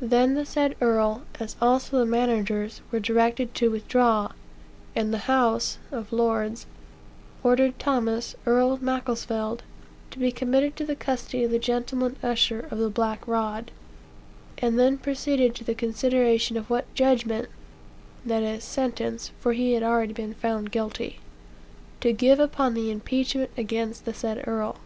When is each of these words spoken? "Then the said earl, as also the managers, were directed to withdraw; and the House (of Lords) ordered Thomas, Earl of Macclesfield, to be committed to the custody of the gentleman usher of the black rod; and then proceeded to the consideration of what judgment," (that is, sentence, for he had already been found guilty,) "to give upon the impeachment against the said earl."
"Then 0.00 0.34
the 0.34 0.44
said 0.44 0.74
earl, 0.80 1.22
as 1.38 1.54
also 1.62 1.98
the 2.00 2.04
managers, 2.04 2.80
were 2.90 2.98
directed 2.98 3.54
to 3.54 3.70
withdraw; 3.70 4.32
and 4.96 5.14
the 5.14 5.28
House 5.30 5.78
(of 5.92 6.12
Lords) 6.12 6.66
ordered 7.44 7.78
Thomas, 7.78 8.34
Earl 8.44 8.72
of 8.72 8.82
Macclesfield, 8.82 9.62
to 10.10 10.18
be 10.18 10.32
committed 10.32 10.74
to 10.74 10.84
the 10.84 10.96
custody 10.96 11.44
of 11.44 11.52
the 11.52 11.60
gentleman 11.60 12.16
usher 12.24 12.66
of 12.72 12.78
the 12.78 12.90
black 12.90 13.24
rod; 13.28 13.70
and 14.58 14.80
then 14.80 14.98
proceeded 14.98 15.54
to 15.54 15.62
the 15.62 15.76
consideration 15.76 16.56
of 16.56 16.68
what 16.68 16.92
judgment," 16.92 17.48
(that 18.24 18.42
is, 18.42 18.64
sentence, 18.64 19.30
for 19.38 19.52
he 19.52 19.74
had 19.74 19.82
already 19.84 20.12
been 20.12 20.34
found 20.34 20.72
guilty,) 20.72 21.20
"to 22.00 22.12
give 22.12 22.40
upon 22.40 22.74
the 22.74 22.90
impeachment 22.90 23.52
against 23.56 24.06
the 24.06 24.12
said 24.12 24.42
earl." 24.48 24.78